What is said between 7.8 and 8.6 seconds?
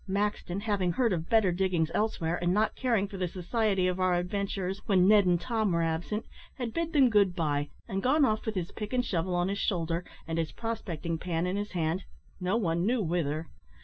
and gone off with